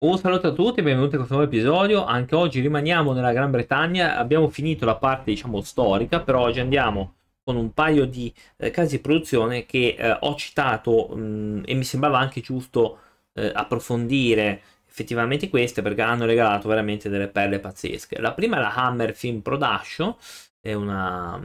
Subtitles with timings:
[0.00, 2.04] Un saluto a tutti e benvenuti a questo nuovo episodio.
[2.04, 4.16] Anche oggi rimaniamo nella Gran Bretagna.
[4.16, 8.96] Abbiamo finito la parte, diciamo, storica, però oggi andiamo con un paio di eh, casi
[8.96, 12.98] di produzione che eh, ho citato mh, e mi sembrava anche giusto
[13.32, 18.20] eh, approfondire effettivamente queste perché hanno regalato veramente delle perle pazzesche.
[18.20, 20.14] La prima è la Hammer Film Production,
[20.60, 21.40] è una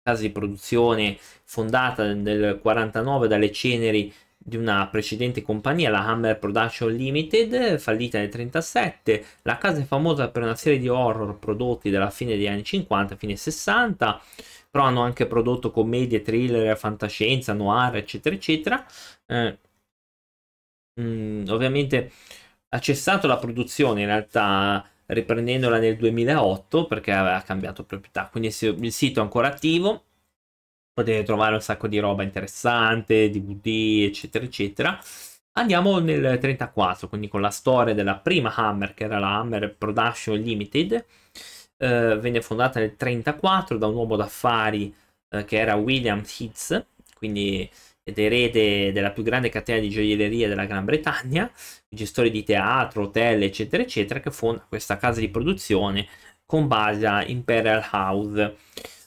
[0.00, 4.14] casa di produzione fondata nel 1949 dalle ceneri
[4.46, 9.24] di una precedente compagnia, la Hammer Production Limited, fallita nel 1937.
[9.42, 13.16] La casa è famosa per una serie di horror prodotti dalla fine degli anni 50,
[13.16, 14.20] fine 60,
[14.70, 18.86] però hanno anche prodotto commedie, thriller, fantascienza, noir, eccetera, eccetera.
[19.26, 19.58] Eh,
[20.94, 22.12] mh, mm, ovviamente
[22.68, 28.92] ha cessato la produzione in realtà riprendendola nel 2008 perché aveva cambiato proprietà, quindi il
[28.92, 30.04] sito è ancora attivo
[30.96, 34.98] potete trovare un sacco di roba interessante, DVD, eccetera, eccetera.
[35.52, 40.38] Andiamo nel 34, quindi con la storia della prima Hammer, che era la Hammer Production
[40.38, 41.04] Limited.
[41.76, 44.94] Eh, venne fondata nel 34 da un uomo d'affari
[45.28, 46.82] eh, che era William Hitz,
[47.14, 47.70] quindi
[48.02, 51.50] ed erede della più grande catena di gioielleria della Gran Bretagna,
[51.88, 56.06] gestori di teatro, hotel, eccetera, eccetera, che fonda questa casa di produzione
[56.46, 58.56] con base a Imperial House.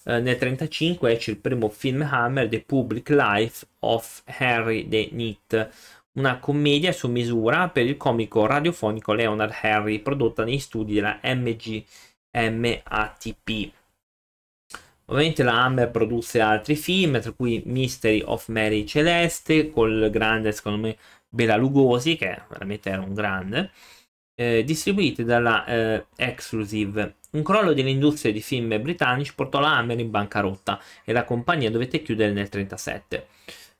[0.03, 5.69] Eh, nel 1935 esce il primo film Hammer, The Public Life of Harry the Neat,
[6.13, 11.87] una commedia su misura per il comico radiofonico Leonard Harry, prodotta nei studi della MGMATP.
[15.05, 20.79] Ovviamente la Hammer produsse altri film, tra cui Mystery of Mary Celeste, col grande, secondo
[20.87, 20.97] me,
[21.27, 23.71] Bela Lugosi, che veramente era un grande,
[24.39, 30.09] eh, distribuiti dalla eh, Exclusive un crollo dell'industria di film britannici portò la Hammer in
[30.09, 33.27] bancarotta e la compagnia dovette chiudere nel 1937.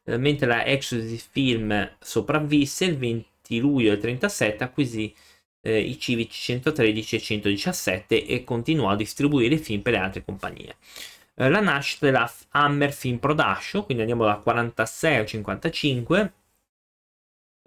[0.03, 5.15] Eh, mentre la Exodus Film sopravvisse, il 20 luglio del 1937 acquisì
[5.61, 10.23] eh, i civici 113 e 117 e continuò a distribuire i film per le altre
[10.23, 10.75] compagnie.
[11.35, 16.33] Eh, la nascita della Hammer Film Production, quindi andiamo da 46 al 55,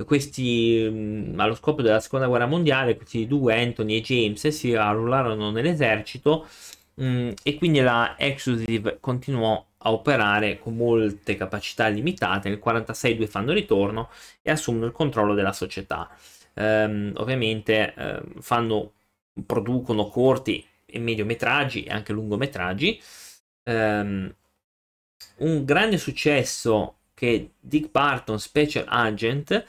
[0.05, 5.51] questi mh, allo scopo della seconda guerra mondiale, questi due Anthony e James si arruolarono
[5.51, 6.47] nell'esercito
[6.95, 12.49] mh, e quindi la Exclusive continuò a operare con molte capacità limitate.
[12.49, 14.11] Nel 1946 due fanno ritorno
[14.43, 16.09] e assumono il controllo della società.
[16.55, 18.93] Ehm, ovviamente eh, fanno,
[19.47, 23.01] producono corti e mediometraggi e anche lungometraggi.
[23.65, 24.35] Ehm,
[25.39, 29.65] un grande successo che Dick Barton Special Agent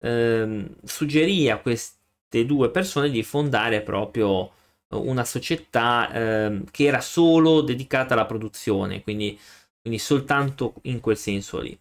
[0.00, 4.52] ehm, suggerì a queste due persone di fondare proprio
[4.88, 9.38] una società ehm, che era solo dedicata alla produzione, quindi,
[9.80, 11.78] quindi soltanto in quel senso lì.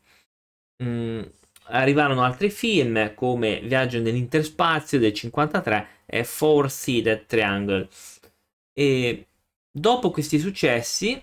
[0.84, 1.22] Mm,
[1.64, 7.90] arrivarono altri film come Viaggio nell'interspazio del 53 e Four Seeded Triangle.
[8.72, 9.28] E
[9.70, 11.22] dopo questi successi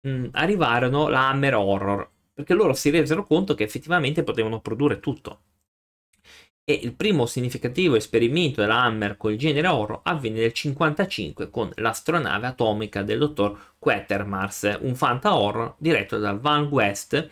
[0.00, 5.00] mh, mm, arrivarono la Hammer Horror, perché loro si resero conto che effettivamente potevano produrre
[5.00, 5.40] tutto
[6.66, 12.46] e il primo significativo esperimento della Hammer col genere horror avvenne nel 1955 con l'astronave
[12.46, 17.30] atomica del dottor Quatermars, un fanta horror diretto da Van West,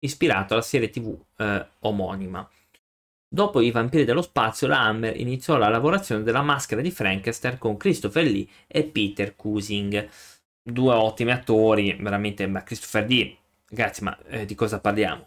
[0.00, 2.46] ispirato alla serie tv eh, omonima.
[3.30, 7.76] Dopo I vampiri dello spazio, la Hammer iniziò la lavorazione della maschera di Frankenstein con
[7.78, 10.08] Christopher Lee e Peter Cusing,
[10.62, 13.36] due ottimi attori, veramente, ma Christopher Lee,
[13.68, 15.26] ragazzi, ma eh, di cosa parliamo?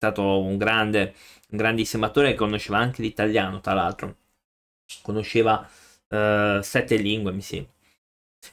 [0.00, 1.14] stato un grande,
[1.50, 4.16] un grandissimo attore che conosceva anche l'italiano, tra l'altro.
[5.02, 5.68] Conosceva
[6.08, 7.70] uh, sette lingue, mi sembra.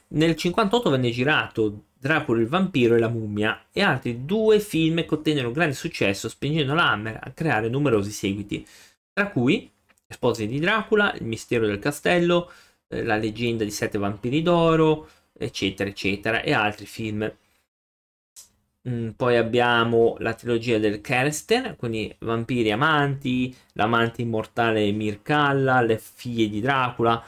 [0.08, 5.14] Nel 58 venne girato Dracula il vampiro e la mummia e altri due film che
[5.14, 8.64] ottennero grande successo spingendo la Hammer a creare numerosi seguiti,
[9.10, 9.70] tra cui
[10.06, 12.50] Sposi di Dracula, Il mistero del castello,
[12.88, 17.30] eh, La leggenda di sette vampiri d'oro, eccetera, eccetera, e altri film
[18.88, 26.48] Mm, poi abbiamo la trilogia del Kersten, quindi Vampiri Amanti, l'amante immortale Mirkalla, le figlie
[26.48, 27.22] di Dracula,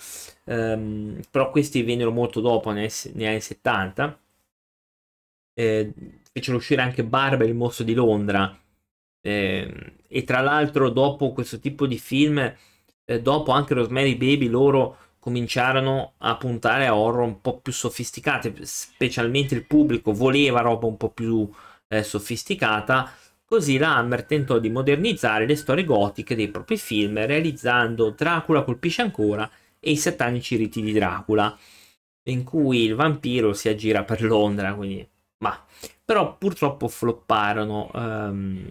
[0.45, 4.19] ehm, però questi vennero molto dopo, negli anni 70.
[5.55, 5.93] Eh,
[6.33, 8.57] fecero uscire anche Barba il mostro di Londra.
[9.21, 12.39] Eh, e tra l'altro, dopo questo tipo di film,
[13.05, 18.53] eh, dopo anche Rosemary Baby, loro cominciarono a puntare a horror un po' più sofisticate,
[18.65, 21.49] specialmente il pubblico voleva roba un po' più
[21.89, 23.13] eh, sofisticata.
[23.45, 29.03] Così la Hammer tentò di modernizzare le storie gotiche dei propri film, realizzando Dracula colpisce
[29.03, 31.57] ancora e i satanici riti di Dracula,
[32.25, 35.07] in cui il vampiro si aggira per Londra, quindi...
[35.39, 35.65] Ma...
[36.05, 37.91] Però purtroppo flopparono.
[37.95, 38.69] Um...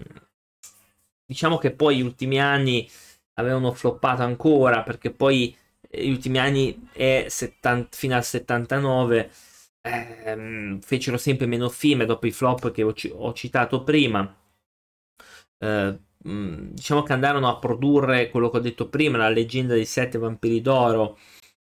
[1.26, 2.90] Diciamo che poi gli ultimi anni
[3.36, 5.56] avevano floppato ancora perché poi
[5.90, 9.32] gli ultimi anni è 70, fino al 79
[9.82, 14.36] ehm, fecero sempre meno film dopo i flop che ho, ho citato prima.
[15.62, 20.18] Eh, diciamo che andarono a produrre quello che ho detto prima, la leggenda dei sette
[20.18, 21.18] vampiri d'oro,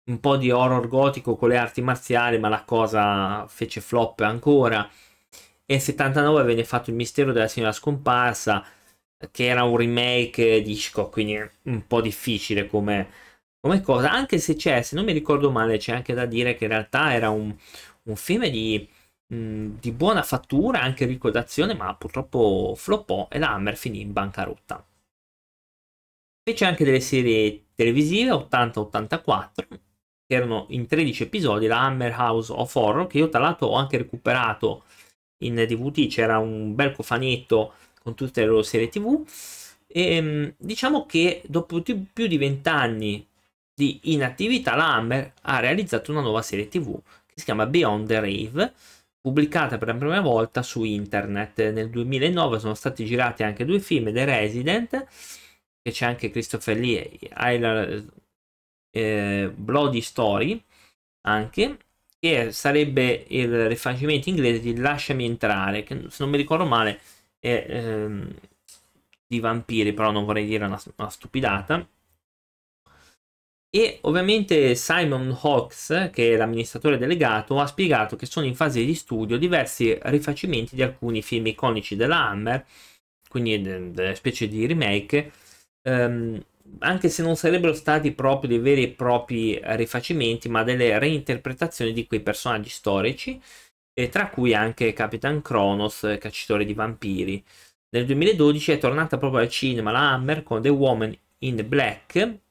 [0.06, 4.90] un po' di horror gotico con le arti marziali, ma la cosa fece flop ancora.
[5.68, 8.64] E nel 79 venne fatto il mistero della signora scomparsa,
[9.32, 13.10] che era un remake di Hitchcock, quindi un po' difficile come,
[13.66, 16.66] come cosa, anche se c'è, se non mi ricordo male, c'è anche da dire che
[16.66, 17.52] in realtà era un,
[18.04, 18.88] un film di,
[19.28, 24.02] mh, mm, di, buona fattura, anche ricco d'azione, ma purtroppo floppò e la Hammer finì
[24.02, 24.86] in bancarotta.
[26.44, 29.68] Fece anche delle serie televisive 80-84
[30.28, 33.76] che erano in 13 episodi, la Hammer House of Horror, che io tra l'altro ho
[33.78, 34.84] anche recuperato
[35.40, 37.74] in DVD, c'era un bel cofanetto
[38.04, 39.26] con tutte le loro serie TV.
[39.88, 43.28] E ehm, diciamo che dopo più di 20 anni
[43.76, 47.00] di inattività, la Hammer ha realizzato una nuova serie TV
[47.36, 48.74] si chiama Beyond the Rave,
[49.20, 51.72] pubblicata per la prima volta su internet.
[51.72, 55.06] Nel 2009 sono stati girati anche due film, The Resident,
[55.82, 58.06] che c'è anche Christopher Lee, e
[58.92, 60.64] eh, Bloody Story,
[61.22, 61.78] anche,
[62.20, 67.00] che sarebbe il rifacimento inglese di Lasciami entrare, che se non mi ricordo male
[67.40, 68.34] è ehm,
[69.28, 71.86] di vampiri, però non vorrei dire una, una stupidata
[73.76, 78.96] e ovviamente Simon Hawks, che è l'amministratore delegato, ha spiegato che sono in fase di
[78.96, 82.66] studio diversi rifacimenti di alcuni film iconici della Hammer,
[83.28, 85.30] quindi delle specie di remake,
[85.82, 86.42] ehm,
[86.80, 92.08] anche se non sarebbero stati proprio dei veri e propri rifacimenti, ma delle reinterpretazioni di
[92.08, 93.42] quei personaggi storici,
[93.94, 97.44] eh, tra cui anche Capitan Kronos, cacciatore di vampiri.
[97.90, 102.44] Nel 2012 è tornata proprio al cinema la Hammer con The Woman in Black,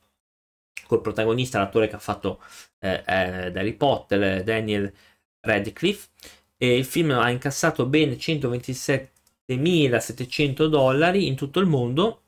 [0.87, 2.41] col protagonista, l'attore che ha fatto
[2.81, 4.93] eh, eh, Harry Potter, Daniel
[5.41, 6.09] Radcliffe.
[6.57, 12.23] E il film ha incassato ben 127.700 dollari in tutto il mondo,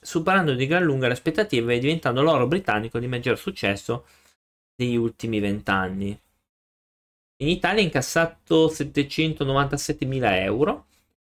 [0.00, 4.06] superando di gran lunga le aspettative e diventando l'oro britannico di maggior successo
[4.74, 6.18] degli ultimi vent'anni.
[7.38, 10.86] In Italia ha incassato 797.000 euro,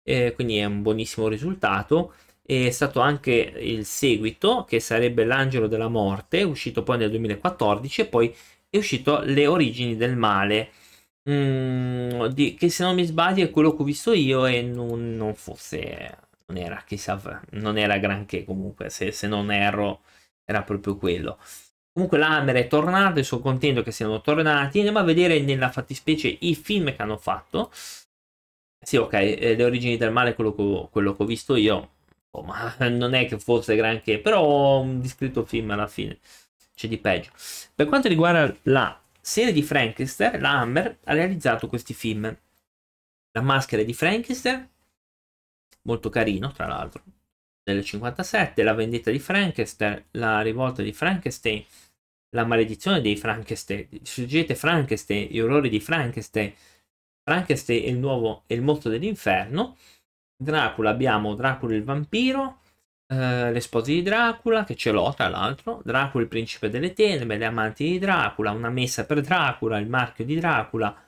[0.03, 2.13] eh, quindi è un buonissimo risultato
[2.43, 8.05] è stato anche il seguito che sarebbe L'Angelo della Morte, uscito poi nel 2014 e
[8.07, 8.35] poi
[8.69, 10.71] è uscito Le origini del male,
[11.29, 15.15] mm, di, che se non mi sbaglio è quello che ho visto io e non,
[15.15, 16.17] non fosse,
[16.47, 17.19] non era chissà,
[17.51, 20.01] non era granché comunque, se, se non erro
[20.45, 21.37] era proprio quello.
[21.93, 24.77] Comunque l'Hammer è tornato e sono contento che siano tornati.
[24.77, 27.69] Andiamo a vedere nella fattispecie i film che hanno fatto.
[28.83, 31.91] Sì, ok, eh, le origini del male, quello che, quello che ho visto io,
[32.39, 36.19] ma non è che fosse granché, però un discreto film alla fine.
[36.73, 37.31] C'è di peggio.
[37.75, 42.35] Per quanto riguarda la serie di Frankenstein, la Hammer ha realizzato questi film.
[43.33, 44.67] La maschera di Frankenstein,
[45.83, 47.03] molto carino tra l'altro,
[47.63, 51.63] del 57, La vendetta di Frankenstein, La rivolta di Frankenstein,
[52.29, 56.53] La maledizione dei Frankenstein, Suggerite Frankenstein, Gli orrori di Frankenstein,
[57.23, 59.77] Frankenstein e il nuovo e il mostro dell'inferno,
[60.41, 62.61] Dracula abbiamo Dracula il vampiro,
[63.07, 67.37] eh, le spose di Dracula, che ce l'ho tra l'altro, Dracula il principe delle tenebre,
[67.37, 70.99] le amanti di Dracula, una messa per Dracula, il marchio di Dracula,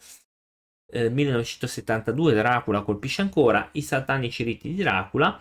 [0.91, 5.39] eh, 1972 Dracula colpisce ancora, i satanici riti di Dracula,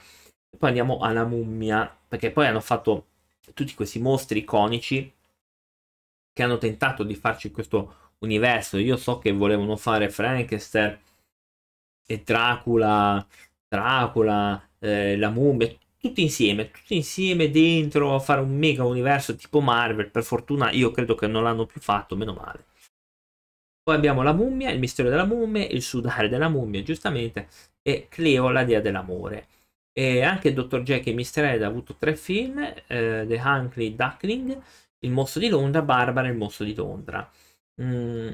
[0.51, 3.09] e poi andiamo alla mummia, perché poi hanno fatto
[3.53, 5.13] tutti questi mostri iconici
[6.33, 8.79] che hanno tentato di farci questo universo.
[8.79, 10.99] Io so che volevano fare Frankenstein
[12.07, 13.27] e Dracula
[13.73, 19.61] Dracula, eh, la mummia, tutti insieme, tutti insieme dentro a fare un mega universo tipo
[19.61, 20.11] Marvel.
[20.11, 22.67] Per fortuna io credo che non l'hanno più fatto, meno male.
[23.83, 27.49] Poi abbiamo la mummia, il mistero della mummia, il sudare della mummia, giustamente,
[27.83, 29.47] e Cleo, la dea dell'amore.
[29.93, 30.83] E anche Dr.
[30.83, 31.45] Jack e Mr.
[31.45, 34.61] Ed ha avuto tre film, eh, The Hunkley Duckling,
[35.01, 37.29] Il mostro di Londra, Barbara e il mostro di Londra.
[37.83, 38.31] Mm,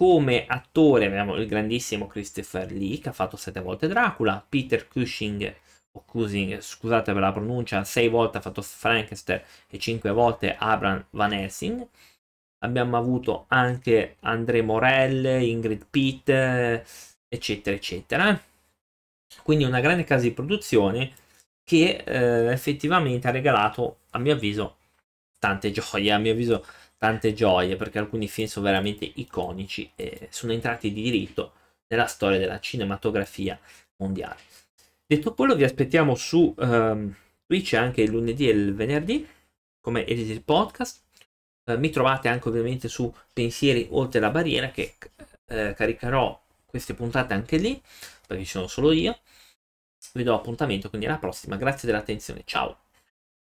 [0.00, 5.54] come attore abbiamo il grandissimo Christopher Lee che ha fatto sette volte Dracula, Peter Cushing
[5.92, 11.04] o Cushing, scusate per la pronuncia, sei volte ha fatto Frankenstein e cinque volte Abraham
[11.10, 11.86] Van Helsing.
[12.60, 16.30] Abbiamo avuto anche André Morel, Ingrid Pitt,
[17.28, 18.42] eccetera, eccetera.
[19.42, 21.12] Quindi una grande casa di produzione
[21.62, 24.78] che eh, effettivamente ha regalato, a mio avviso,
[25.38, 26.10] tante gioie.
[26.12, 26.64] A mio avviso,
[27.00, 31.54] tante gioie perché alcuni film sono veramente iconici e sono entrati di diritto
[31.88, 33.58] nella storia della cinematografia
[33.96, 34.36] mondiale.
[35.06, 37.12] Detto quello, vi aspettiamo su um,
[37.46, 39.26] Twitch anche il lunedì e il venerdì
[39.80, 41.02] come Elisir Podcast.
[41.64, 44.96] Eh, mi trovate anche ovviamente su Pensieri oltre la barriera che
[45.46, 47.80] eh, caricherò queste puntate anche lì,
[48.26, 49.18] perché ci sono solo io.
[50.12, 51.56] Vi do appuntamento quindi alla prossima.
[51.56, 52.42] Grazie dell'attenzione.
[52.44, 52.89] Ciao.